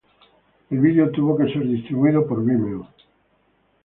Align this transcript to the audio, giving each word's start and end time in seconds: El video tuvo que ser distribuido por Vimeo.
El 0.71 0.79
video 0.79 1.11
tuvo 1.11 1.37
que 1.37 1.53
ser 1.53 1.61
distribuido 1.67 2.25
por 2.25 2.43
Vimeo. 2.43 2.87